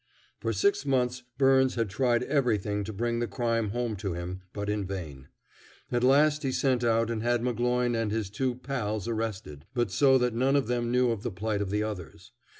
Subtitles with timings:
[0.39, 4.67] For six months Byrnes had tried everything to bring the crime home to him, but
[4.67, 5.27] in vain.
[5.91, 10.17] At last he sent out and had McGloin and his two "pals" arrested, but so
[10.17, 12.31] that none of them knew of the plight of the others.